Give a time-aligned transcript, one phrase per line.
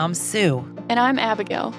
[0.00, 0.64] I'm Sue.
[0.88, 1.74] And I'm Abigail.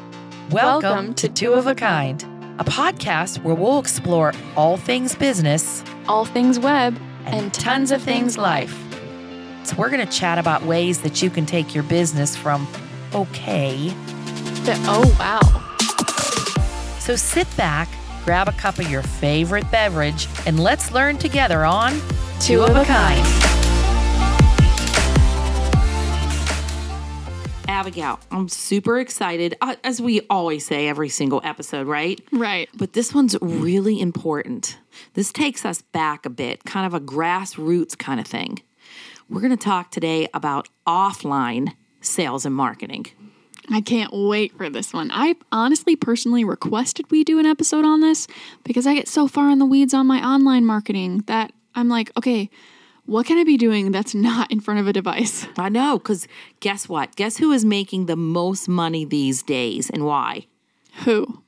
[0.52, 2.21] Welcome, Welcome to to Two of a Kind,
[2.59, 8.38] a podcast where we'll explore all things business All things web and, tons of things
[8.38, 8.78] life.
[9.64, 12.68] So, we're going to chat about ways that you can take your business from
[13.15, 13.89] okay.
[13.89, 15.42] to oh wow.
[17.00, 17.89] So, sit back,
[18.24, 22.00] grab a cup of your favorite beverage, and let's learn together on
[22.39, 23.50] Two of a Kind.
[27.71, 32.20] Abigail, I'm super excited, uh, as we always say every single episode, right?
[32.31, 32.70] Right.
[32.75, 34.78] But this one's really important.
[35.14, 38.62] This takes us back a bit, kind of a grassroots kind of thing.
[39.30, 43.08] We're going to talk today about offline sales and marketing.
[43.70, 45.09] I can't wait for this one.
[45.14, 48.28] I honestly personally requested we do an episode on this
[48.66, 52.12] because I get so far in the weeds on my online marketing that I'm like,
[52.17, 52.50] okay,
[53.11, 55.45] what can I be doing that's not in front of a device?
[55.58, 56.28] I know, because
[56.62, 57.16] guess what?
[57.17, 60.48] Guess who is making the most money these days and why?
[61.04, 61.44] Who?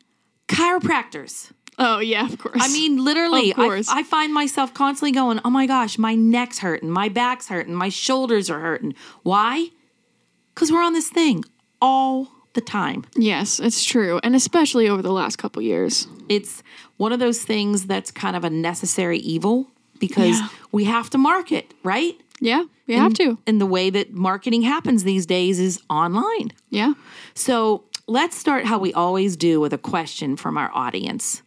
[0.50, 1.54] Chiropractors.
[1.80, 2.58] Oh yeah, of course.
[2.60, 3.88] I mean, literally, Of course.
[3.88, 7.74] I, I find myself constantly going, oh my gosh, my neck's hurting, my back's hurting,
[7.74, 8.94] my shoulders are hurting.
[9.24, 9.70] Why?
[10.54, 11.46] Because we're on this thing
[11.82, 13.06] all the time.
[13.16, 16.08] yes, it's true, and especially over the last couple years.
[16.30, 16.62] It's
[16.98, 20.48] one of those things that's kind of a necessary evil because Yeah.
[20.72, 22.20] we have to market, right?
[22.42, 23.38] Yeah, we have to.
[23.48, 26.52] And the way that marketing happens these days is online.
[26.70, 26.94] Yeah.
[27.36, 31.42] So let's start how we always do with a question from our audience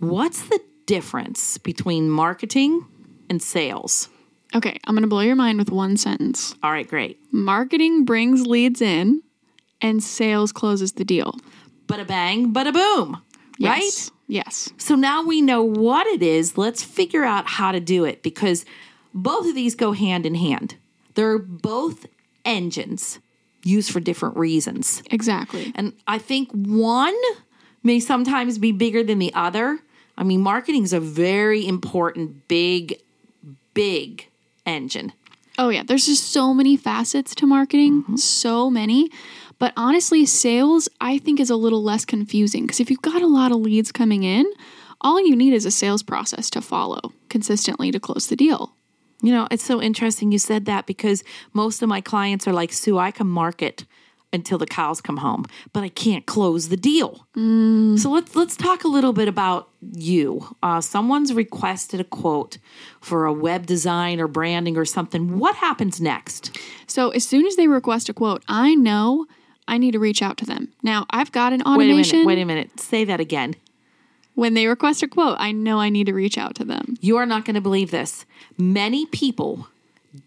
[0.00, 2.86] What's the difference between marketing
[3.28, 4.08] and sales?
[4.54, 6.54] Okay, I'm gonna blow your mind with one sentence.
[6.62, 7.18] All right, great.
[7.32, 9.22] Marketing brings leads in,
[9.82, 11.34] and sales closes the deal.
[11.86, 13.20] Bada bang, bada boom.
[13.60, 13.82] Right?
[13.82, 14.10] Yes.
[14.26, 14.70] Yes.
[14.76, 16.58] So now we know what it is.
[16.58, 18.64] Let's figure out how to do it because
[19.14, 20.76] both of these go hand in hand.
[21.14, 22.06] They're both
[22.44, 23.18] engines
[23.64, 25.02] used for different reasons.
[25.10, 25.72] Exactly.
[25.74, 27.16] And I think one
[27.82, 29.78] may sometimes be bigger than the other.
[30.16, 33.00] I mean, marketing is a very important, big,
[33.74, 34.28] big
[34.66, 35.12] engine.
[35.58, 38.16] Oh yeah, there's just so many facets to marketing, mm-hmm.
[38.16, 39.10] so many.
[39.58, 43.26] But honestly, sales I think is a little less confusing because if you've got a
[43.26, 44.46] lot of leads coming in,
[45.00, 48.74] all you need is a sales process to follow consistently to close the deal.
[49.20, 52.72] You know, it's so interesting you said that because most of my clients are like,
[52.72, 53.84] Sue, I can market
[54.32, 57.26] until the cows come home, but I can't close the deal.
[57.96, 60.56] So let's let's talk a little bit about you.
[60.62, 62.58] Uh, someone's requested a quote
[63.00, 65.38] for a web design or branding or something.
[65.38, 66.56] What happens next?
[66.86, 69.26] So as soon as they request a quote, I know
[69.68, 70.72] I need to reach out to them.
[70.82, 72.18] Now, I've got an Wait a automation.
[72.20, 72.26] minute.
[72.26, 72.80] Wait a minute.
[72.80, 73.54] Say that again.
[74.34, 76.96] When they request a quote, I know I need to reach out to them.
[77.00, 78.24] You are not going to believe this.
[78.56, 79.68] Many people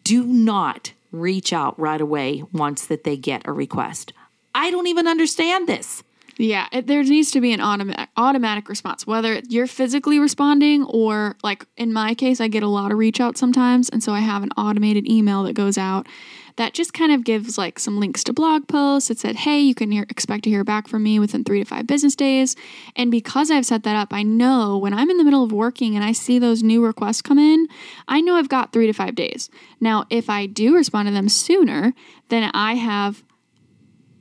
[0.04, 4.14] do not reach out right away once that they get a request.
[4.54, 6.04] I don't even understand this.
[6.38, 11.36] Yeah, it, there needs to be an automatic automatic response, whether you're physically responding or
[11.44, 14.22] like in my case, I get a lot of reach out sometimes, and so I
[14.22, 16.08] have an automated email that goes out
[16.56, 19.10] that just kind of gives like some links to blog posts.
[19.10, 21.66] It said, "Hey, you can hear, expect to hear back from me within three to
[21.66, 22.56] five business days."
[22.96, 25.96] And because I've set that up, I know when I'm in the middle of working
[25.96, 27.68] and I see those new requests come in,
[28.08, 29.50] I know I've got three to five days.
[29.80, 31.94] Now, if I do respond to them sooner,
[32.30, 33.24] then I have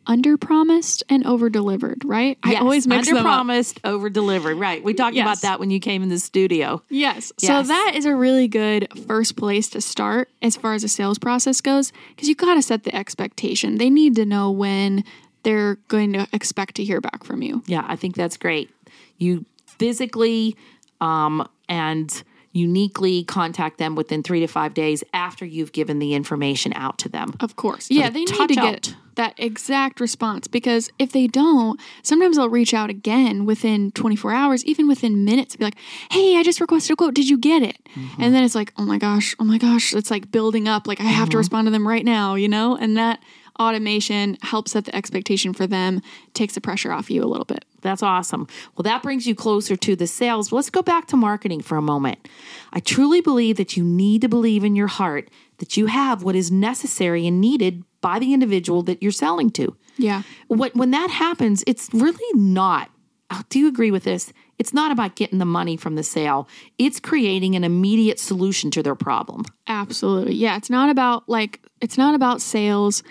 [0.06, 2.38] under promised and over delivered, right?
[2.42, 4.56] I always mix under promised, over delivered.
[4.58, 4.82] Right.
[4.82, 5.24] We talked Yes.
[5.24, 6.82] about that when you came in the studio.
[6.88, 7.32] Yes.
[7.38, 11.18] So that is a really good first place to start as far as the sales
[11.18, 13.78] process goes because you got to set the expectation.
[13.78, 15.04] They need to know when
[15.42, 17.62] they're going to expect to hear back from you.
[17.66, 18.70] Yeah, I think that's great.
[19.18, 20.56] You physically
[21.00, 22.22] um, and
[22.52, 27.08] uniquely contact them within three to five days after you've given the information out to
[27.08, 27.32] them.
[27.40, 27.90] Of course.
[27.90, 28.94] yeah, they need to get out.
[29.20, 34.64] That exact response because if they don't, sometimes they'll reach out again within 24 hours,
[34.64, 35.76] even within minutes, be like,
[36.10, 37.12] hey, I just requested a quote.
[37.12, 37.76] Did you get it?
[37.94, 38.22] Mm-hmm.
[38.22, 39.92] And then it's like, oh my gosh, oh my gosh.
[39.94, 40.86] It's like building up.
[40.86, 41.32] Like, I have Mm-hmm.
[41.32, 42.76] to respond to them right now, you know?
[42.76, 43.20] And that
[43.60, 46.00] automation helps set the expectation for them,
[46.32, 47.66] takes the pressure off you a little bit.
[47.82, 48.48] That's awesome.
[48.74, 50.50] Well, that brings you closer to the sales.
[50.50, 52.26] Let's go back to marketing for a moment.
[52.72, 55.28] I truly believe that you need to believe in your heart
[55.58, 59.76] that you have what is necessary and needed by the individual that you're selling to.
[59.96, 60.22] Yeah.
[60.48, 62.90] When, when that happens, it's really not.
[63.30, 64.32] uh, Do you agree with this?
[64.58, 66.48] It's not about getting the money from the sale.
[66.78, 69.44] It's creating an immediate solution to their problem.
[69.66, 70.34] Absolutely.
[70.34, 73.02] Yeah, it's not about like it's not about sales.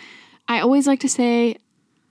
[0.47, 1.57] I always like to say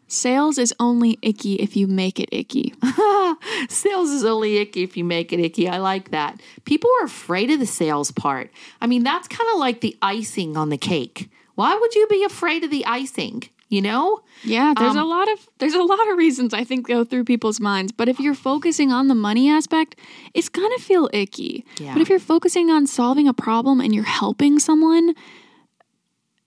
[0.08, 2.74] sales is only icky if you make it icky.
[3.68, 5.68] Sales is only icky if you make it icky.
[5.68, 6.40] I like that.
[6.64, 8.50] People are afraid of the sales part.
[8.80, 11.28] I mean, that's kind of like the icing on the cake.
[11.58, 13.42] Why would you be afraid of the icing?
[13.70, 14.20] you know?
[14.44, 17.24] Yeah, there's Um, a lot of there's a lot of reasons I think go through
[17.24, 17.92] people's minds.
[17.92, 19.96] But if you're focusing on the money aspect,
[20.32, 21.66] it's gonna feel icky.
[21.78, 21.92] Yeah.
[21.92, 25.14] But if you're focusing on solving a problem and you're helping someone,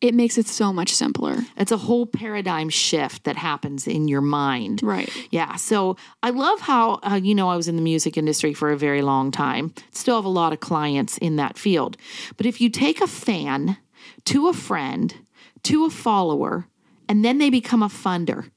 [0.01, 1.35] it makes it so much simpler.
[1.57, 4.81] It's a whole paradigm shift that happens in your mind.
[4.81, 5.11] Right.
[5.29, 5.57] Yeah.
[5.57, 8.77] So I love how, uh, you know, I was in the music industry for a
[8.77, 11.97] very long time, still have a lot of clients in that field.
[12.35, 13.77] But if you take a fan
[14.25, 15.15] to a friend,
[15.63, 16.67] to a follower,
[17.07, 18.49] and then they become a funder,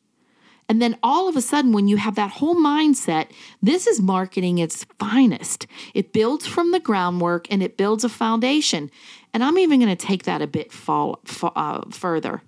[0.68, 3.30] and then all of a sudden, when you have that whole mindset,
[3.62, 5.66] this is marketing its finest.
[5.92, 8.90] It builds from the groundwork and it builds a foundation.
[9.32, 12.42] And I'm even going to take that a bit fall, fa- uh, further.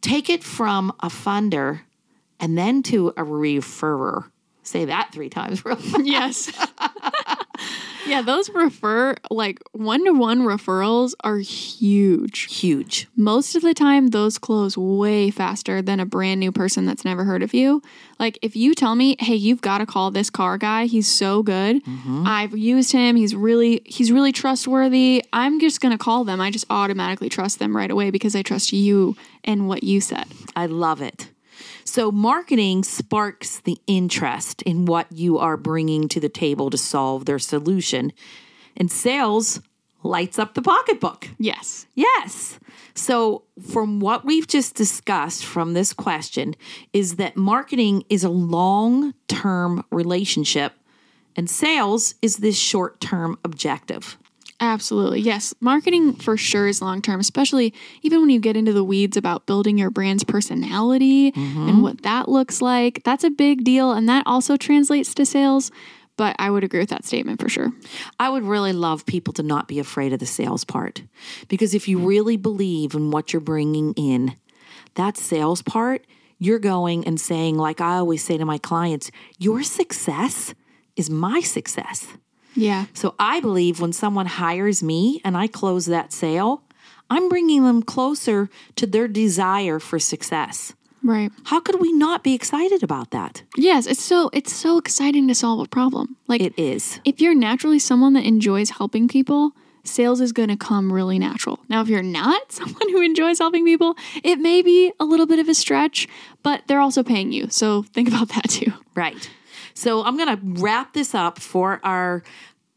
[0.00, 1.82] Take it from a funder
[2.40, 4.30] and then to a referrer.
[4.64, 6.04] Say that three times real fast.
[6.04, 6.52] Yes.
[8.06, 12.54] yeah, those refer like one to one referrals are huge.
[12.54, 13.08] Huge.
[13.16, 17.24] Most of the time, those close way faster than a brand new person that's never
[17.24, 17.82] heard of you.
[18.18, 20.86] Like, if you tell me, "Hey, you've got to call this car guy.
[20.86, 21.84] He's so good.
[21.84, 22.24] Mm-hmm.
[22.26, 23.16] I've used him.
[23.16, 26.40] He's really he's really trustworthy." I'm just gonna call them.
[26.40, 30.26] I just automatically trust them right away because I trust you and what you said.
[30.54, 31.31] I love it.
[31.84, 37.24] So, marketing sparks the interest in what you are bringing to the table to solve
[37.24, 38.12] their solution,
[38.76, 39.60] and sales
[40.02, 41.28] lights up the pocketbook.
[41.38, 41.86] Yes.
[41.94, 42.58] Yes.
[42.94, 46.54] So, from what we've just discussed from this question,
[46.92, 50.74] is that marketing is a long term relationship
[51.36, 54.18] and sales is this short term objective.
[54.62, 55.20] Absolutely.
[55.20, 55.52] Yes.
[55.58, 59.44] Marketing for sure is long term, especially even when you get into the weeds about
[59.44, 61.82] building your brand's personality and mm-hmm.
[61.82, 63.02] what that looks like.
[63.02, 63.90] That's a big deal.
[63.90, 65.72] And that also translates to sales.
[66.16, 67.72] But I would agree with that statement for sure.
[68.20, 71.02] I would really love people to not be afraid of the sales part
[71.48, 72.06] because if you mm-hmm.
[72.06, 74.36] really believe in what you're bringing in,
[74.94, 76.06] that sales part,
[76.38, 80.54] you're going and saying, like I always say to my clients, your success
[80.94, 82.06] is my success.
[82.54, 82.86] Yeah.
[82.94, 86.62] So I believe when someone hires me and I close that sale,
[87.10, 90.74] I'm bringing them closer to their desire for success.
[91.04, 91.32] Right.
[91.44, 93.42] How could we not be excited about that?
[93.56, 93.86] Yes.
[93.86, 96.16] It's so it's so exciting to solve a problem.
[96.28, 97.00] Like It is.
[97.04, 99.52] if you're naturally someone that enjoys helping people,
[99.84, 101.58] sales is going to come really natural.
[101.68, 105.40] Now, if you're not someone who enjoys helping people, it may be a little bit
[105.40, 106.06] of a stretch,
[106.44, 107.48] but they're also paying you.
[107.50, 108.72] So think about that too.
[108.94, 109.28] Right.
[109.74, 112.22] So I'm going to wrap this up for our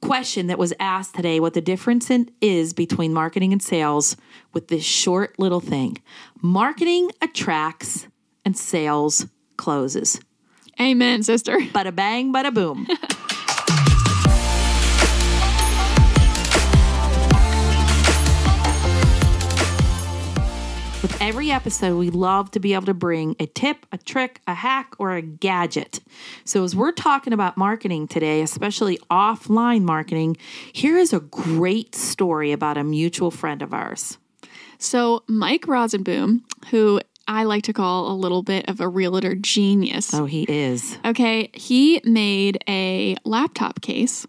[0.02, 4.16] question that was asked today what the difference in, is between marketing and sales
[4.54, 5.98] with this short little thing.
[6.42, 8.08] Marketing attracts
[8.44, 9.26] and sales
[9.58, 10.20] closes.
[10.80, 11.58] Amen, sister.
[11.58, 12.88] Bada bang, bada boom.
[21.06, 24.56] With every episode, we love to be able to bring a tip, a trick, a
[24.56, 26.00] hack, or a gadget.
[26.46, 30.36] So, as we're talking about marketing today, especially offline marketing,
[30.74, 34.18] here is a great story about a mutual friend of ours.
[34.80, 36.42] So, Mike Rosenboom,
[36.72, 40.12] who I like to call a little bit of a realtor genius.
[40.12, 40.98] Oh, he is.
[41.06, 44.26] Okay, he made a laptop case.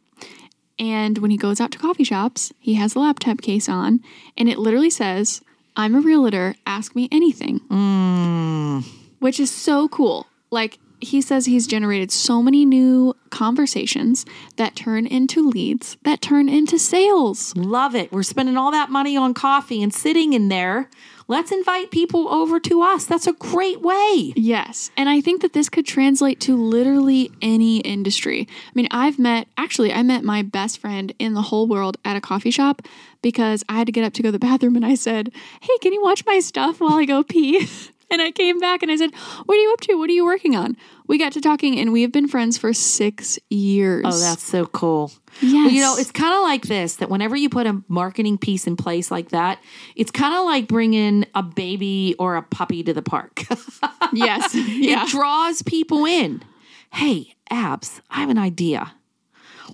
[0.78, 4.00] And when he goes out to coffee shops, he has a laptop case on,
[4.36, 5.40] and it literally says,
[5.76, 7.60] I'm a realtor, ask me anything.
[7.70, 8.84] Mm.
[9.18, 10.26] Which is so cool.
[10.50, 14.24] Like, he says he's generated so many new conversations
[14.56, 17.54] that turn into leads, that turn into sales.
[17.54, 18.10] Love it.
[18.10, 20.88] We're spending all that money on coffee and sitting in there.
[21.28, 23.04] Let's invite people over to us.
[23.04, 24.32] That's a great way.
[24.36, 24.90] Yes.
[24.96, 28.46] And I think that this could translate to literally any industry.
[28.48, 32.16] I mean, I've met, actually, I met my best friend in the whole world at
[32.16, 32.80] a coffee shop
[33.22, 35.78] because I had to get up to go to the bathroom and I said, Hey,
[35.80, 37.68] can you watch my stuff while I go pee?
[38.08, 39.12] And I came back and I said,
[39.46, 39.94] What are you up to?
[39.94, 40.76] What are you working on?
[41.08, 44.04] We got to talking and we have been friends for six years.
[44.06, 45.10] Oh, that's so cool.
[45.40, 45.52] yes.
[45.52, 48.68] Well, you know, it's kind of like this that whenever you put a marketing piece
[48.68, 49.58] in place like that,
[49.96, 53.42] it's kind of like bringing a baby or a puppy to the park.
[54.12, 54.54] yes.
[54.54, 55.02] Yeah.
[55.02, 56.44] It draws people in.
[56.92, 58.94] Hey, Abs, I have an idea.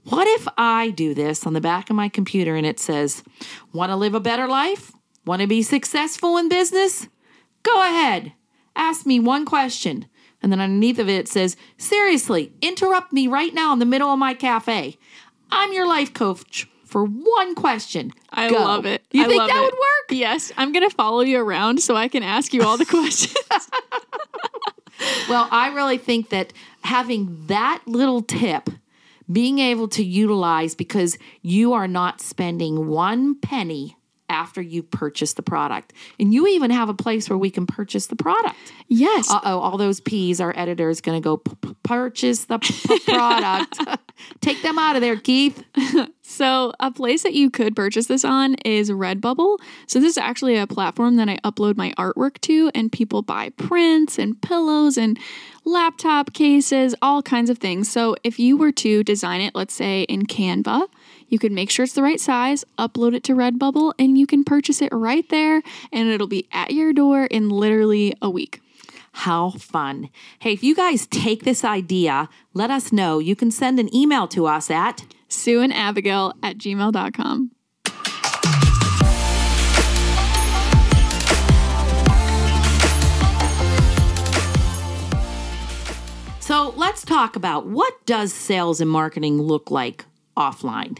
[0.04, 3.22] What if I do this on the back of my computer and it says,
[3.72, 4.92] Want to live a better life?
[5.24, 7.08] Want to be successful in business?
[7.62, 8.32] Go ahead.
[8.74, 10.06] Ask me one question.
[10.42, 14.12] And then underneath of it, it says, Seriously, interrupt me right now in the middle
[14.12, 14.98] of my cafe.
[15.52, 18.12] I'm your life coach for one question.
[18.30, 19.04] I Go." love it.
[19.12, 19.62] You I think that it.
[19.62, 20.10] would work?
[20.10, 20.50] Yes.
[20.56, 23.36] I'm going to follow you around so I can ask you all the questions.
[25.28, 28.70] Well, I really think that having that little tip,
[29.32, 33.96] being able to utilize because you are not spending one penny
[34.32, 35.92] after you purchase the product.
[36.18, 38.56] And you even have a place where we can purchase the product.
[38.88, 39.30] Yes.
[39.30, 42.98] Uh oh, all those P's, our editor is going to go p- purchase the p-
[43.00, 43.78] product.
[44.40, 45.62] Take them out of there, Keith.
[46.32, 49.58] So, a place that you could purchase this on is Redbubble.
[49.86, 53.50] So, this is actually a platform that I upload my artwork to, and people buy
[53.50, 55.18] prints and pillows and
[55.66, 57.90] laptop cases, all kinds of things.
[57.90, 60.86] So, if you were to design it, let's say in Canva,
[61.32, 64.44] you can make sure it's the right size, upload it to Redbubble, and you can
[64.44, 68.60] purchase it right there, and it'll be at your door in literally a week.
[69.12, 70.10] How fun.
[70.40, 73.18] Hey, if you guys take this idea, let us know.
[73.18, 77.50] You can send an email to us at Sue and Abigail at gmail.com.
[86.40, 90.04] So let's talk about what does sales and marketing look like
[90.36, 90.98] offline.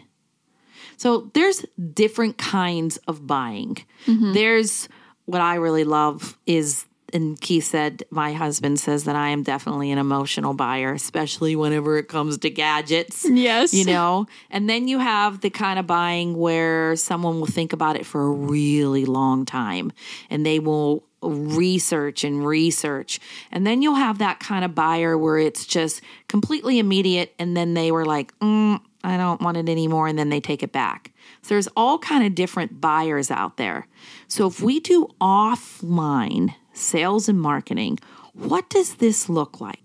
[0.96, 3.78] So there's different kinds of buying.
[4.06, 4.88] There's
[5.26, 9.90] what I really love is and Keith said, my husband says that I am definitely
[9.90, 13.28] an emotional buyer, especially whenever it comes to gadgets.
[13.28, 13.74] Yes.
[13.74, 17.96] You know, and then you have the kind of buying where someone will think about
[17.96, 19.92] it for a really long time
[20.30, 23.20] and they will research and research.
[23.50, 27.74] And then you'll have that kind of buyer where it's just completely immediate and then
[27.74, 31.12] they were like, mm, I don't want it anymore and then they take it back.
[31.42, 33.86] So there's all kind of different buyers out there.
[34.28, 37.98] So if we do offline sales and marketing,
[38.32, 39.80] what does this look like?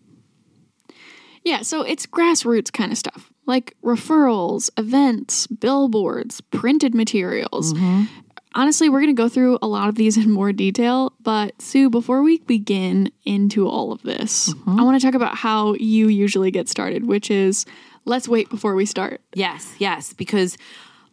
[1.43, 7.73] Yeah, so it's grassroots kind of stuff like referrals, events, billboards, printed materials.
[7.73, 8.03] Mm-hmm.
[8.53, 11.89] Honestly, we're going to go through a lot of these in more detail, but Sue,
[11.89, 14.79] before we begin into all of this, mm-hmm.
[14.79, 17.65] I want to talk about how you usually get started, which is
[18.07, 19.21] let's wait before we start.
[19.33, 20.57] Yes, yes, because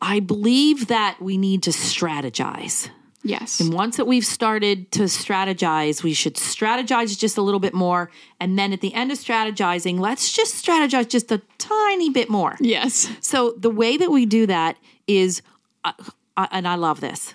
[0.01, 2.89] I believe that we need to strategize.
[3.23, 3.59] Yes.
[3.59, 8.11] And once that we've started to strategize, we should strategize just a little bit more.
[8.39, 12.57] And then at the end of strategizing, let's just strategize just a tiny bit more.
[12.61, 13.11] Yes.
[13.21, 15.41] So the way that we do that is,
[15.85, 15.93] uh,
[16.37, 17.35] uh, and I love this.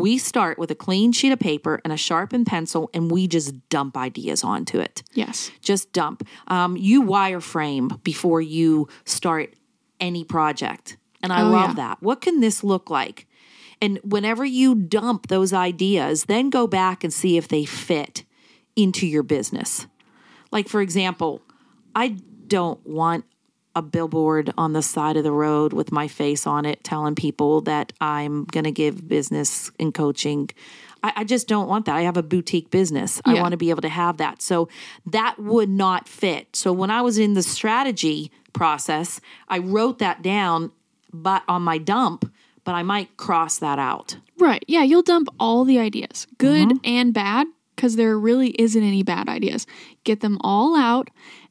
[0.00, 3.68] We start with a clean sheet of paper and a sharpened pencil, and we just
[3.68, 5.02] dump ideas onto it.
[5.12, 5.50] Yes.
[5.60, 6.26] Just dump.
[6.48, 9.54] Um, you wireframe before you start
[10.00, 10.96] any project.
[11.22, 11.74] And I Oh, love yeah.
[11.74, 12.02] that.
[12.02, 13.26] What can this look like?
[13.82, 18.24] And whenever you dump those ideas, then go back and see if they fit
[18.76, 19.86] into your business.
[20.50, 21.42] Like, for example,
[21.94, 22.16] I
[22.46, 23.24] don't want
[23.74, 27.60] a billboard on the side of the road with my face on it telling people
[27.62, 30.50] that I'm going to give business and coaching.
[31.02, 31.94] I, I just don't want that.
[31.94, 33.20] I have a boutique business.
[33.24, 34.42] I want to be able to have that.
[34.42, 34.68] So
[35.06, 36.56] that would not fit.
[36.56, 40.72] So when I was in the strategy process, I wrote that down
[41.12, 42.32] but on my dump,
[42.64, 44.16] but I might cross that out.
[44.38, 44.64] Right.
[44.68, 46.78] Yeah, you'll dump all the ideas, good mm-hmm.
[46.84, 49.66] and bad, because there really isn't any bad ideas.
[50.04, 51.08] Get them all out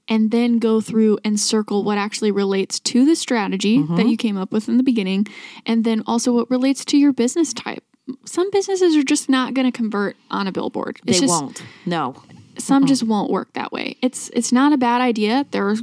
[0.09, 4.07] and then go through and circle what actually relates to the strategy that mm-hmm.
[4.07, 5.27] you came up with in the beginning,
[5.65, 7.83] and then also what relates to your business type.
[8.25, 10.99] Some businesses are just not going to convert on a billboard.
[11.05, 11.63] It's They just, won't.
[11.85, 12.15] No.
[12.57, 13.95] Some just won't work that way.
[14.01, 15.45] It's it's not a bad idea.
[15.51, 15.75] There are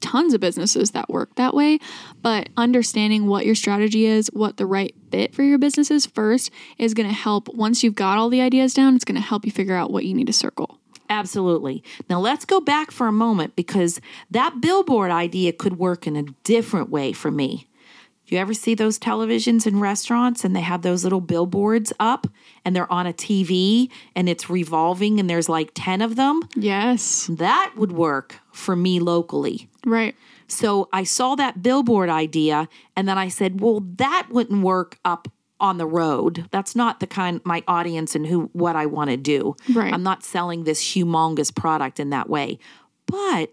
[0.00, 1.78] tons of businesses that work that way,
[2.20, 6.50] but understanding what your strategy is, what the right fit for your business is first
[6.78, 7.48] is going to help.
[7.54, 10.04] Once you've got all the ideas down, it's going to help you figure out what
[10.04, 10.79] you need to circle.
[11.10, 11.82] Absolutely.
[12.08, 14.00] Now let's go back for a moment because
[14.30, 17.66] that billboard idea could work in a different way for me.
[18.26, 22.28] Do you ever see those televisions in restaurants and they have those little billboards up
[22.64, 26.40] and they're on a TV and it's revolving and there's like 10 of them?
[26.54, 27.28] Yes.
[27.28, 29.68] That would work for me locally.
[29.84, 30.14] Right.
[30.46, 35.26] So I saw that billboard idea and then I said, well, that wouldn't work up
[35.60, 36.48] on the road.
[36.50, 39.56] That's not the kind my audience and who what I want to do.
[39.72, 39.92] Right.
[39.92, 42.58] I'm not selling this humongous product in that way.
[43.06, 43.50] But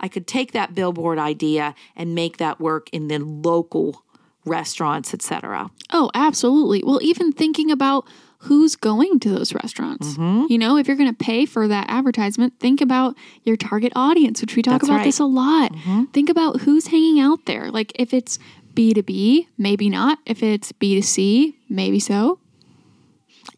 [0.00, 4.02] I could take that billboard idea and make that work in the local
[4.44, 5.70] restaurants, etc.
[5.92, 6.82] Oh, absolutely.
[6.84, 8.06] Well, even thinking about
[8.44, 10.08] who's going to those restaurants.
[10.08, 10.46] Mm-hmm.
[10.50, 14.42] You know, if you're going to pay for that advertisement, think about your target audience,
[14.42, 15.04] which we talk That's about right.
[15.04, 15.72] this a lot.
[15.72, 16.04] Mm-hmm.
[16.12, 17.70] Think about who's hanging out there.
[17.70, 18.38] Like if it's
[18.74, 20.18] B2B, maybe not.
[20.26, 22.38] If it's B2C, maybe so.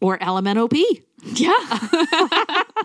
[0.01, 1.03] Or LMNOP.
[1.23, 2.63] Yeah.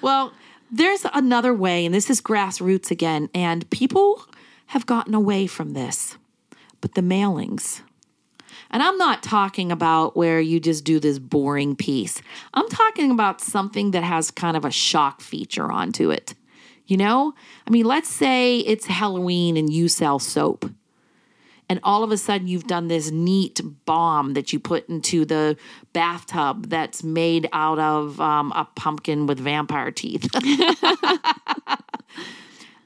[0.00, 0.32] Well,
[0.70, 4.24] there's another way, and this is grassroots again, and people
[4.66, 6.16] have gotten away from this.
[6.80, 7.82] But the mailings.
[8.70, 12.20] And I'm not talking about where you just do this boring piece.
[12.52, 16.34] I'm talking about something that has kind of a shock feature onto it.
[16.86, 17.34] You know?
[17.66, 20.70] I mean, let's say it's Halloween and you sell soap.
[21.68, 25.56] And all of a sudden you've done this neat bomb that you put into the
[25.92, 30.28] bathtub that's made out of um, a pumpkin with vampire teeth.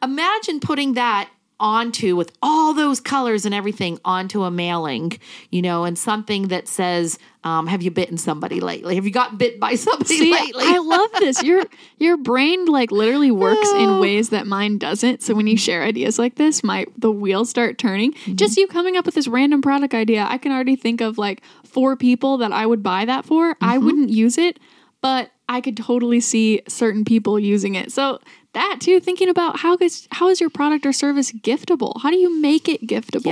[0.02, 5.12] Imagine putting that onto with all those colors and everything onto a mailing,
[5.50, 8.94] you know, and something that says, um, "Have you bitten somebody lately?
[8.94, 11.42] Have you gotten bit by somebody See, lately?" I love this.
[11.42, 11.64] Your
[11.98, 15.22] your brain like literally works in ways that mine doesn't.
[15.22, 18.14] So when you share ideas like this, my the wheels start turning.
[18.34, 21.42] Just you coming up with this random product idea, I can already think of like
[21.64, 23.56] four people that I would buy that for.
[23.60, 24.58] I wouldn't use it,
[25.00, 27.92] but I could totally see certain people using it.
[27.92, 28.20] So
[28.54, 32.00] that too, thinking about how is how is your product or service giftable?
[32.02, 33.24] How do you make it giftable?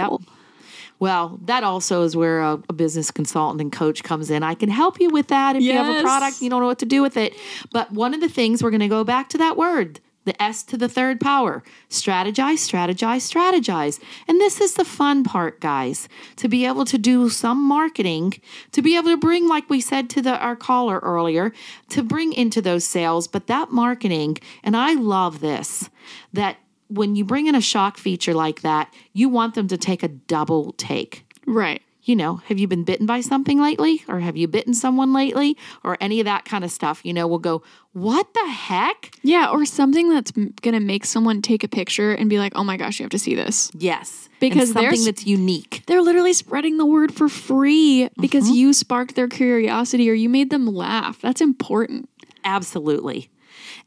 [1.01, 4.43] Well, that also is where a, a business consultant and coach comes in.
[4.43, 6.79] I can help you with that if you have a product, you don't know what
[6.81, 7.35] to do with it.
[7.73, 10.63] But one of the things we're going to go back to that word, the S
[10.65, 13.99] to the third power strategize, strategize, strategize.
[14.29, 18.35] And this is the fun part, guys, to be able to do some marketing,
[18.73, 21.53] to be able to bring, like we said to the, our caller earlier,
[21.89, 23.27] to bring into those sales.
[23.27, 25.89] But that marketing, and I love this,
[26.35, 26.59] that
[26.91, 30.09] when you bring in a shock feature like that, you want them to take a
[30.09, 31.25] double take.
[31.47, 31.81] Right.
[32.03, 34.03] You know, have you been bitten by something lately?
[34.09, 35.57] Or have you bitten someone lately?
[35.85, 37.03] Or any of that kind of stuff.
[37.05, 39.11] You know, we'll go, what the heck?
[39.23, 40.33] Yeah, or something that's
[40.63, 43.19] gonna make someone take a picture and be like, "Oh my gosh, you have to
[43.19, 44.29] see this." Yes.
[44.41, 45.83] Because something that's unique.
[45.87, 48.55] They're literally spreading the word for free because Mm-hmm.
[48.55, 51.21] you sparked their curiosity or you made them laugh.
[51.21, 52.09] That's important.
[52.45, 53.29] Absolutely.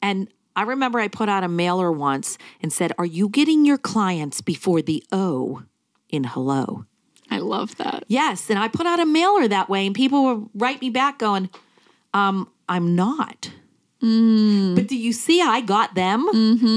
[0.01, 3.77] And I remember I put out a mailer once and said, Are you getting your
[3.77, 5.63] clients before the O
[6.09, 6.85] in hello?
[7.31, 8.03] I love that.
[8.07, 8.49] Yes.
[8.49, 11.49] And I put out a mailer that way, and people would write me back going,
[12.13, 13.51] um, I'm not.
[14.75, 16.25] But do you see, I got them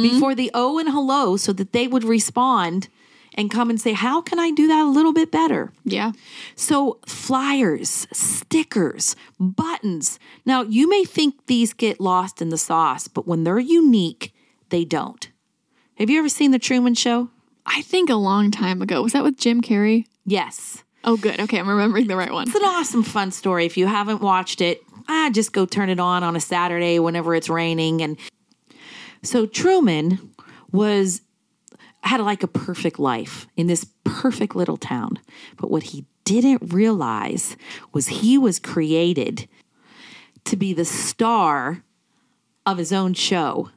[0.02, 2.88] before the O and hello so that they would respond
[3.36, 5.72] and come and say, How can I do that a little bit better?
[5.84, 6.12] Yeah.
[6.54, 10.18] So, flyers, stickers, buttons.
[10.44, 14.34] Now, you may think these get lost in the sauce, but when they're unique,
[14.70, 15.30] they don't.
[15.96, 17.30] Have you ever seen The Truman Show?
[17.64, 19.02] I think a long time ago.
[19.02, 20.06] Was that with Jim Carrey?
[20.24, 20.82] Yes.
[21.04, 21.40] Oh, good.
[21.40, 22.48] Okay, I'm remembering the right one.
[22.48, 23.64] It's an awesome, fun story.
[23.64, 27.34] If you haven't watched it, ah, just go turn it on on a Saturday whenever
[27.34, 28.02] it's raining.
[28.02, 28.18] And
[29.22, 30.32] so Truman
[30.72, 31.22] was
[32.06, 35.18] had like a perfect life in this perfect little town.
[35.56, 37.56] But what he didn't realize
[37.92, 39.48] was he was created
[40.44, 41.82] to be the star
[42.64, 43.70] of his own show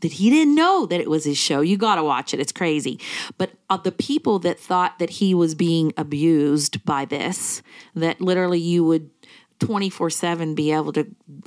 [0.00, 1.60] that he didn't know that it was his show.
[1.60, 2.40] You got to watch it.
[2.40, 3.00] It's crazy.
[3.36, 7.62] But of the people that thought that he was being abused by this,
[7.94, 9.10] that literally you would
[9.58, 11.04] 24 7 be able to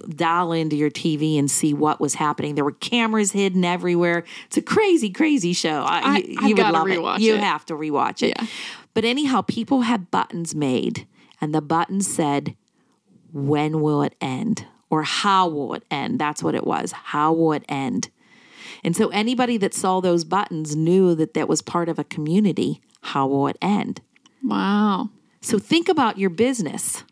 [0.10, 2.56] dial into your TV and see what was happening.
[2.56, 4.24] There were cameras hidden everywhere.
[4.46, 5.84] It's a crazy, crazy show.
[5.84, 7.22] I, I- you, I've you would love rewatch it.
[7.22, 7.40] You it.
[7.42, 8.34] have to rewatch it.
[8.38, 8.48] Yeah.
[8.94, 11.08] But anyhow, people had buttons made,
[11.40, 12.56] and the button said,
[13.32, 14.66] When will it end?
[14.90, 16.20] Or how will it end?
[16.20, 16.92] That's what it was.
[16.92, 18.10] How will it end?
[18.84, 22.82] And so anybody that saw those buttons knew that that was part of a community.
[23.02, 24.02] How will it end?
[24.44, 25.10] Wow.
[25.40, 27.04] So think about your business.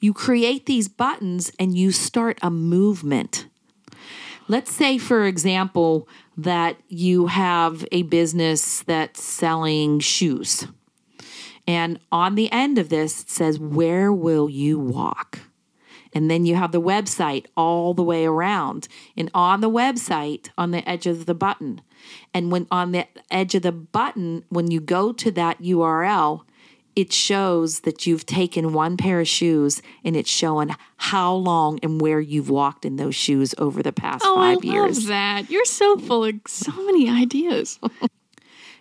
[0.00, 3.46] You create these buttons and you start a movement.
[4.48, 10.66] Let's say, for example, that you have a business that's selling shoes.
[11.66, 15.40] And on the end of this, it says, Where will you walk?
[16.12, 18.88] And then you have the website all the way around.
[19.16, 21.80] And on the website, on the edge of the button,
[22.32, 26.42] and when on the edge of the button, when you go to that URL,
[26.96, 32.00] it shows that you've taken one pair of shoes and it's showing how long and
[32.00, 34.98] where you've walked in those shoes over the past Oh, five I years.
[35.00, 35.50] love that.
[35.50, 37.78] You're so full of so many ideas.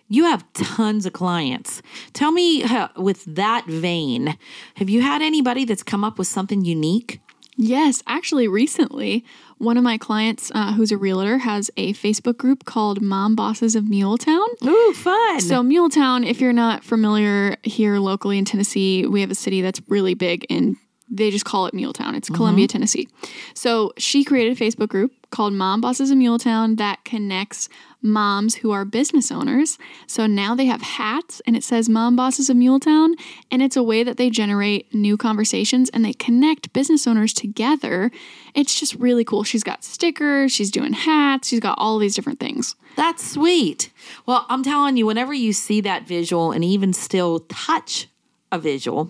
[0.08, 1.82] You have tons of clients.
[2.14, 4.38] Tell me, uh, with that vein,
[4.76, 7.20] have you had anybody that's come up with something unique?
[7.58, 9.24] Yes, actually, recently,
[9.58, 13.76] one of my clients, uh, who's a realtor, has a Facebook group called Mom Bosses
[13.76, 14.46] of Muletown.
[14.64, 15.40] Ooh, fun.
[15.40, 19.82] So, Muletown, if you're not familiar here locally in Tennessee, we have a city that's
[19.88, 20.76] really big and
[21.18, 22.16] they just call it Muletown.
[22.16, 22.36] It's mm-hmm.
[22.36, 23.08] Columbia, Tennessee.
[23.54, 27.68] So, she created a Facebook group called Mom Bosses of Muletown that connects
[28.02, 29.78] moms who are business owners.
[30.08, 33.16] So now they have hats and it says Mom Bosses of Muletown.
[33.52, 38.12] And it's a way that they generate new conversations and they connect business owners together.
[38.54, 39.44] It's just really cool.
[39.44, 42.76] She's got stickers, she's doing hats, she's got all these different things.
[42.96, 43.92] That's sweet.
[44.26, 48.08] Well, I'm telling you, whenever you see that visual and even still touch
[48.52, 49.10] a visual,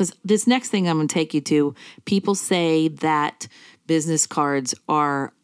[0.00, 1.74] because this next thing I'm going to take you to,
[2.06, 3.46] people say that
[3.86, 5.34] business cards are,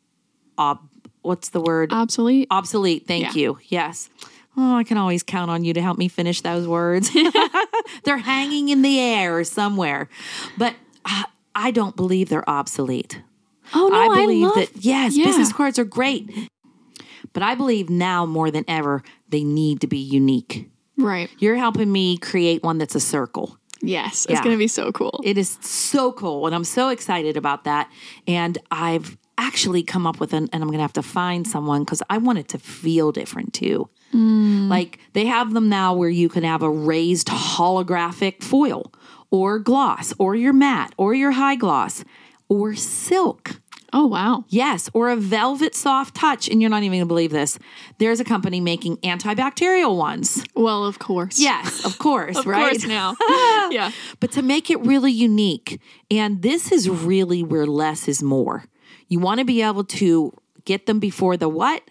[0.59, 0.89] ob-
[1.21, 1.93] what's the word?
[1.93, 2.49] Obsolete.
[2.51, 3.07] Obsolete.
[3.07, 3.33] Thank Yeah.
[3.35, 3.59] you.
[3.65, 4.09] Yes.
[4.57, 7.11] Oh, I can always count on you to help me finish those words.
[8.05, 10.09] they're hanging in the air somewhere.
[10.57, 13.21] But uh, I don't believe they're obsolete.
[13.75, 15.27] Oh no, I believe love, that, yes, yeah.
[15.27, 16.31] business cards are great.
[17.35, 20.71] But I believe now more than ever, they need to be unique.
[20.97, 21.29] Right.
[21.39, 23.59] You're helping me create one that's a circle.
[23.83, 24.43] Yes, it's Yeah.
[24.45, 25.21] gonna be so cool.
[25.25, 27.91] It is so cool, and I'm so excited about that.
[28.27, 32.03] And I've actually come up with an, and I'm gonna have to find someone because
[32.09, 33.89] I want it to feel different too.
[34.15, 34.69] Mm.
[34.69, 38.93] Like they have them now where you can have a raised holographic foil,
[39.31, 42.05] or gloss, or your matte, or your high gloss,
[42.49, 43.61] or silk.
[43.93, 44.45] Oh wow.
[44.49, 46.49] Yes, or a velvet soft touch.
[46.49, 47.59] And you're not even gonna believe this.
[47.99, 50.45] There's a company making antibacterial ones.
[50.55, 51.39] Well, of course.
[51.41, 52.71] Yes, of course, Of right?
[52.71, 53.15] course now.
[53.71, 53.91] yeah.
[54.21, 55.81] but to make it really unique.
[56.11, 58.65] And this is really where less is more.
[59.09, 60.33] You want to be able to
[60.65, 61.83] get them before the what?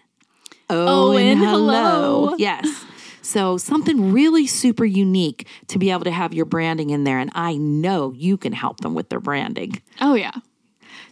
[0.68, 2.34] Oh, and hello.
[2.38, 2.84] Yes.
[3.22, 7.18] So something really super unique to be able to have your branding in there.
[7.18, 9.82] And I know you can help them with their branding.
[10.00, 10.32] Oh yeah.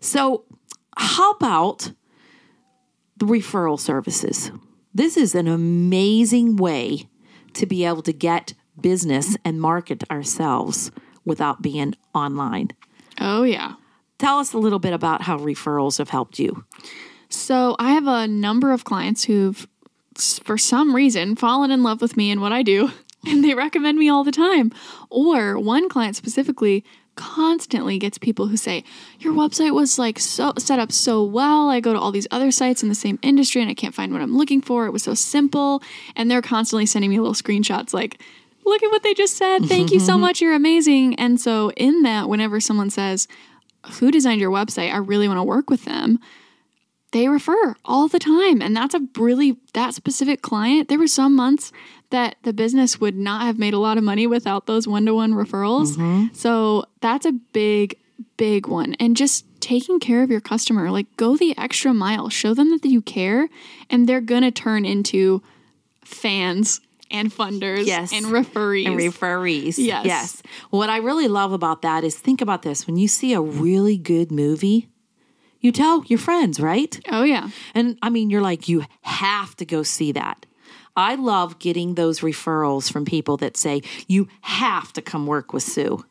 [0.00, 0.44] So,
[0.96, 1.92] how about
[3.16, 4.50] the referral services?
[4.92, 7.08] This is an amazing way
[7.54, 10.90] to be able to get business and market ourselves
[11.24, 12.70] without being online.
[13.20, 13.74] Oh yeah.
[14.18, 16.64] Tell us a little bit about how referrals have helped you.
[17.28, 19.66] So I have a number of clients who've,
[20.14, 22.92] for some reason, fallen in love with me and what I do,
[23.26, 24.72] and they recommend me all the time.
[25.10, 26.84] Or one client specifically
[27.16, 28.84] constantly gets people who say,
[29.20, 31.68] "Your website was like so set up so well.
[31.68, 34.12] I go to all these other sites in the same industry and I can't find
[34.12, 34.86] what I'm looking for.
[34.86, 35.82] It was so simple."
[36.16, 38.20] And they're constantly sending me little screenshots like,
[38.64, 39.66] "Look at what they just said.
[39.66, 40.40] Thank you so much.
[40.40, 43.28] You're amazing." And so in that, whenever someone says,
[43.98, 44.92] "Who designed your website?
[44.92, 46.18] I really want to work with them."
[47.14, 51.34] They refer all the time and that's a really that specific client there were some
[51.34, 51.70] months
[52.10, 55.92] that the business would not have made a lot of money without those one-to-one referrals
[55.96, 56.26] mm-hmm.
[56.34, 57.96] so that's a big
[58.36, 62.52] big one and just taking care of your customer like go the extra mile show
[62.52, 63.48] them that you care
[63.88, 65.40] and they're gonna turn into
[66.04, 68.12] fans and funders Yes.
[68.12, 69.78] and referees And referees.
[69.78, 70.04] Yes.
[70.04, 70.42] Yes.
[70.70, 73.96] What I really love about that is think about this when you see a really
[73.96, 74.88] good movie,
[75.64, 77.00] you tell your friends, right?
[77.10, 80.46] oh yeah And I mean, you're like, you have to go see that.
[80.96, 85.64] I love getting those referrals from people that say, you have to come work with
[85.64, 86.04] Sue.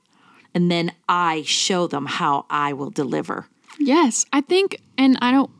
[0.53, 3.47] And then I show them how I will deliver.
[3.79, 5.51] Yes, I think, and I don't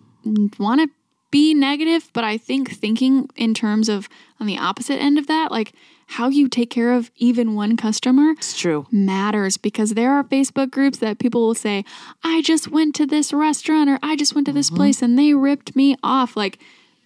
[0.60, 0.90] want to
[1.32, 5.52] be negative, but I think thinking in terms of on the opposite end of that,
[5.52, 5.74] like
[6.08, 8.86] how you take care of even one customer It's true.
[8.92, 11.84] matters because there are Facebook groups that people will say,
[12.24, 14.78] I just went to this restaurant or I just went to this mm-hmm.
[14.78, 16.36] place and they ripped me off.
[16.38, 16.60] Like,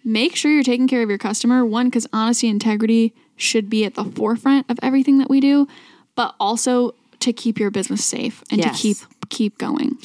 [0.04, 1.66] make sure you're taking care of your customer.
[1.66, 5.68] One, because honesty, integrity should be at the forefront of everything that we do,
[6.16, 8.76] but also to keep your business safe and Yes.
[8.76, 8.98] to keep
[9.30, 9.98] keep going.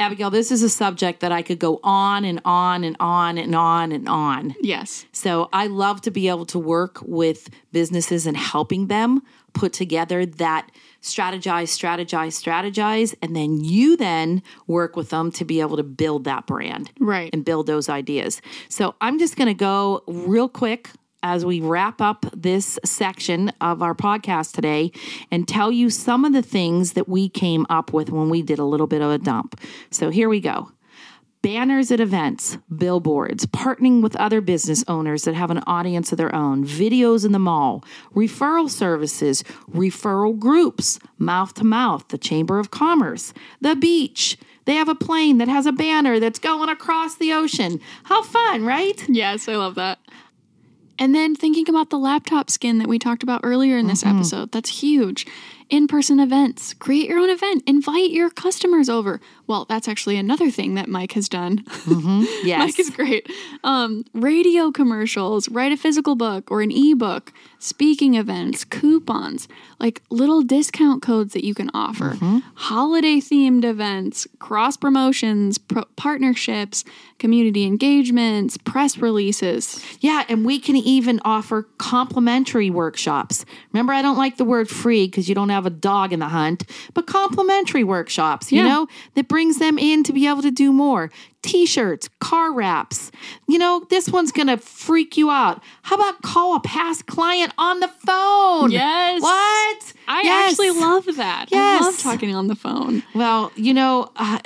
[0.00, 3.54] Abigail, this is a subject that I could go on and on and on and
[3.54, 4.54] on and on.
[4.60, 5.06] Yes.
[5.12, 10.26] So I love to be able to work with businesses and helping them put together
[10.26, 10.68] that
[11.00, 16.24] strategize, strategize, strategize, and then you then work with them to be able to build
[16.24, 17.30] that brand Right.
[17.32, 18.42] and build those ideas.
[18.68, 20.90] So I'm just going to go real quick
[21.24, 24.92] as we wrap up this section of our podcast today
[25.30, 28.58] and tell you some of the things that we came up with when we did
[28.58, 29.58] a little bit of a dump.
[29.90, 30.70] So here we go
[31.40, 36.34] banners at events, billboards, partnering with other business owners that have an audience of their
[36.34, 37.84] own, videos in the mall,
[38.14, 44.38] referral services, referral groups, mouth to mouth, the Chamber of Commerce, the beach.
[44.64, 47.78] They have a plane that has a banner that's going across the ocean.
[48.04, 49.06] How fun, right?
[49.06, 49.98] Yes, I love that.
[50.98, 54.16] And then thinking about the laptop skin that we talked about earlier in this mm-hmm.
[54.16, 55.26] episode, that's huge.
[55.70, 59.20] In person events, create your own event, invite your customers over.
[59.46, 61.64] Well, that's actually another thing that Mike has done.
[62.44, 62.58] Yes.
[62.58, 63.30] Mike is great.
[63.62, 69.48] Um, radio commercials, write a physical book or an ebook, speaking events, coupons,
[69.80, 72.16] like little discount codes that you can offer,
[72.54, 76.84] holiday themed events, cross promotions, pro- partnerships,
[77.18, 79.82] community engagements, press releases.
[80.00, 83.44] Yeah, and we can even offer complimentary workshops.
[83.72, 86.28] Remember, I don't like the word free because you don't have a dog in the
[86.28, 86.64] hunt,
[86.94, 88.68] but complimentary workshops, you Yeah.
[88.68, 91.10] know, that brings them in to be able to do more.
[91.42, 93.10] T shirts, car wraps.
[93.46, 95.62] You know, this one's going to freak you out.
[95.82, 98.70] How about call a past client on the phone?
[98.70, 99.20] Yes.
[99.20, 99.92] What?
[100.08, 100.52] I Yes.
[100.52, 101.48] actually love that.
[101.52, 102.02] I love Yes.
[102.02, 103.02] talking on the phone.
[103.14, 104.38] Well, you know, uh,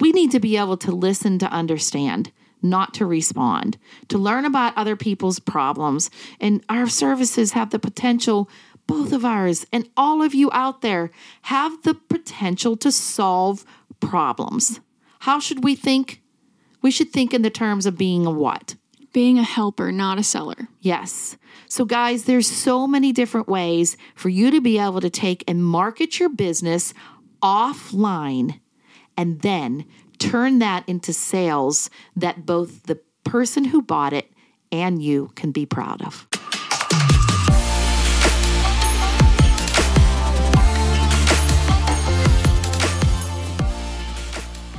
[0.00, 2.30] we need to be able to listen to understand.
[2.62, 3.76] not to respond,
[4.08, 6.10] to learn about other people's problems.
[6.40, 8.48] And our services have the potential,
[8.86, 11.10] both of ours and all of you out there,
[11.42, 13.64] have the potential to solve
[14.00, 14.80] problems.
[15.20, 16.22] How should we think?
[16.82, 18.76] We should think in the terms of being a what?
[19.12, 20.68] Being a helper, not a seller.
[20.80, 21.36] Yes.
[21.68, 25.64] So, guys, there's so many different ways for you to be able to take and
[25.64, 26.92] market your business
[27.42, 28.60] offline
[29.16, 29.86] and then
[30.18, 34.30] turn that into sales that both the person who bought it
[34.70, 36.28] and you can be proud of.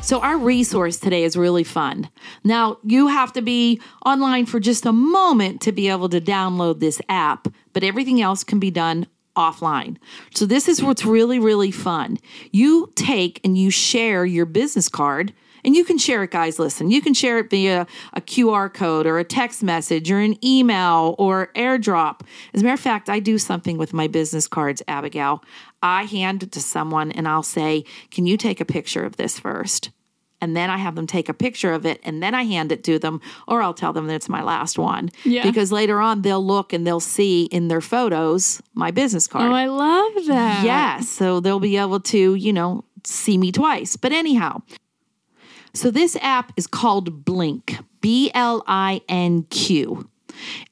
[0.08, 2.10] So, our resource today is really fun.
[2.46, 6.80] Now, you have to be online for just a moment to be able to download
[6.80, 9.98] this app, but everything else can be done offline.
[10.34, 12.20] So, this is what's really, really fun.
[12.54, 15.34] You take and you share your business card.
[15.66, 16.60] And you can share it, guys.
[16.60, 20.38] Listen, you can share it via a QR code or a text message or an
[20.46, 22.22] email or airdrop.
[22.54, 25.44] As a matter of fact, I do something with my business cards, Abigail.
[25.82, 29.40] I hand it to someone and I'll say, Can you take a picture of this
[29.40, 29.90] first?
[30.40, 32.84] And then I have them take a picture of it and then I hand it
[32.84, 35.10] to them, or I'll tell them that it's my last one.
[35.24, 35.44] Yeah.
[35.44, 39.52] Because later on they'll look and they'll see in their photos my business oh, card.
[39.52, 40.64] Oh, I love that.
[40.64, 41.00] Yeah.
[41.00, 43.96] So they'll be able to, you know, see me twice.
[43.96, 44.62] But anyhow,
[45.74, 50.08] so this app is called Blinq, B L I N Q.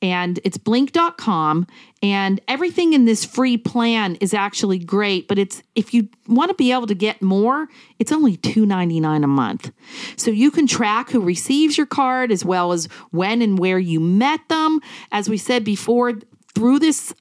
[0.01, 1.67] And it's blinq.com
[2.01, 6.55] and everything in this free plan is actually great, but it's if you want to
[6.55, 9.71] be able to get more, it's only $2.99 a month.
[10.15, 13.99] So you can track who receives your card as well as when and where you
[13.99, 14.81] met them.
[15.11, 16.13] As we said before,
[16.53, 17.13] through this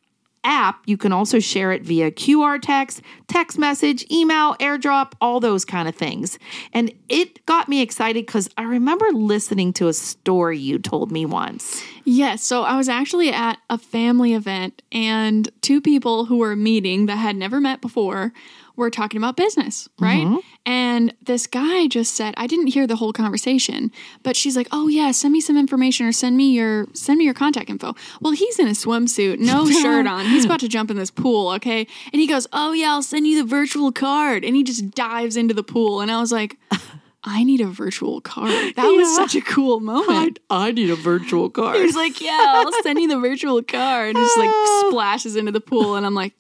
[0.45, 5.65] app, you can also share it via QR text, text message, email, airdrop, all those
[5.65, 6.39] kind of things.
[6.73, 11.27] And it got me excited because I remember listening to a story you told me
[11.27, 11.83] once.
[12.05, 12.43] Yes.
[12.43, 17.17] So I was actually at a family event, and two people who were meeting that
[17.17, 18.33] had never met before
[18.77, 20.25] were talking about business, right?
[20.25, 20.39] Mm-hmm.
[20.67, 24.89] And this guy just said, I didn't hear the whole conversation, but she's like, "Oh
[24.89, 28.33] yeah, send me some information or send me your send me your contact info." Well,
[28.33, 30.27] he's in a swimsuit, no shirt on.
[30.27, 31.87] He's about to jump in this pool, okay?
[32.13, 35.37] And he goes, "Oh yeah, I'll send you the virtual card." And he just dives
[35.37, 36.57] into the pool, and I was like,
[37.25, 38.75] I need a virtual card.
[38.77, 40.41] That was such a cool moment.
[40.51, 41.77] I need a virtual card.
[41.77, 44.51] He was like, "Yeah, I'll send you the virtual card." And just like
[44.89, 46.35] splashes into the pool, and I'm like,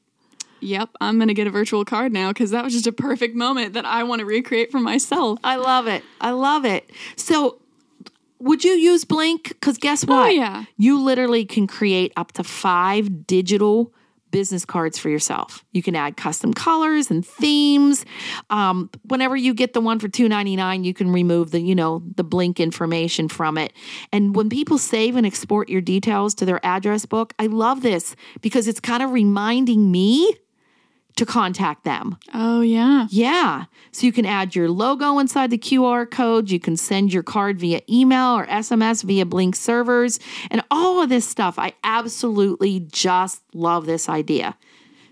[0.64, 3.74] "Yep, I'm gonna get a virtual card now because that was just a perfect moment
[3.74, 6.02] that I want to recreate for myself." I love it.
[6.20, 6.90] I love it.
[7.16, 7.60] So,
[8.38, 9.48] would you use Blinq?
[9.48, 10.26] Because guess what?
[10.26, 10.64] Oh, yeah.
[10.76, 13.92] You literally can create up to five digital
[14.34, 15.64] business cards for yourself.
[15.70, 18.04] You can add custom colors and themes.
[18.50, 21.76] Um, whenever you get the one for two ninety nine, you can remove the you
[21.76, 23.72] know the Blinq information from it.
[24.12, 28.16] And when people save and export your details to their address book, I love this
[28.40, 30.34] because it's kind of reminding me
[31.16, 32.16] to contact them.
[32.32, 33.64] Oh yeah, Yeah.
[33.92, 36.50] So you can add your logo inside the QR code.
[36.50, 40.18] You can send your card via email or SMS via Blinq servers
[40.50, 41.58] and all of this stuff.
[41.58, 44.56] I absolutely just love this idea.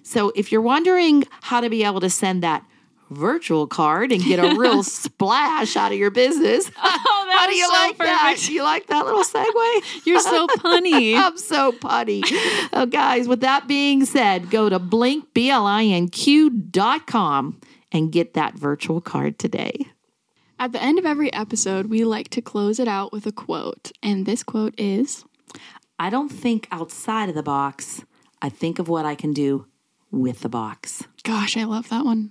[0.03, 2.65] So if you're wondering how to be able to send that
[3.13, 7.55] virtual card and get a real splash out of your business, Oh, that how do
[7.55, 8.33] you so like that?
[8.35, 8.49] perfect.
[8.51, 10.05] You like that little segue?
[10.07, 11.17] you're so punny.
[11.17, 12.23] I'm so punny.
[12.73, 18.55] Oh, guys, with that being said, go to blinq, B-L-I-N-Q dot com and get that
[18.55, 19.87] virtual card today.
[20.59, 23.91] At the end of every episode, we like to close it out with a quote,
[24.03, 25.25] and this quote is.
[25.99, 28.05] I don't think outside of the box.
[28.41, 29.67] I think of what I can do
[30.11, 31.05] with the box.
[31.25, 32.31] Gosh, I love that one.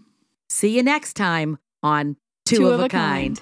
[0.54, 3.40] See you next time on Two, of, a kind.